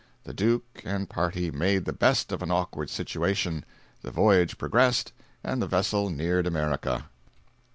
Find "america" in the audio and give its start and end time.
6.47-7.05